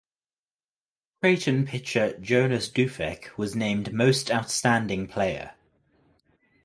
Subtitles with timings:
[1.21, 5.51] Creighton pitcher Jonas Dufek was named Most Outstanding Player.